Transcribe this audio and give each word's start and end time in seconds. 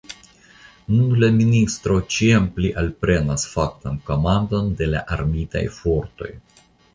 Nun 0.93 1.09
la 1.23 1.27
ministro 1.41 1.97
ĉiam 2.15 2.47
pli 2.55 2.71
alprenas 2.83 3.45
faktan 3.51 4.01
komandon 4.09 4.73
de 4.81 4.89
la 4.95 5.05
armitaj 5.19 5.63
fortoj. 5.79 6.33